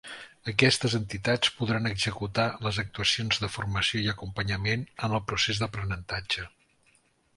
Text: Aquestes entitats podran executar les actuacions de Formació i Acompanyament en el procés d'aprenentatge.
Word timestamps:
Aquestes 0.51 0.93
entitats 0.99 1.51
podran 1.59 1.89
executar 1.89 2.47
les 2.67 2.79
actuacions 2.85 3.43
de 3.43 3.51
Formació 3.59 4.03
i 4.03 4.09
Acompanyament 4.15 4.87
en 5.09 5.15
el 5.19 5.25
procés 5.33 5.63
d'aprenentatge. 5.65 6.49